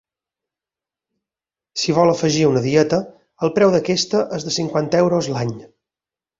[1.81, 3.01] Si vol afegir una dieta,
[3.49, 5.57] el preu d'aquesta és de cinquanta euros l'any.